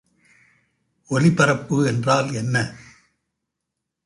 ஒலிபரப்பு 1.09 1.85
என்றால் 1.85 2.33
என்ன? 2.33 2.55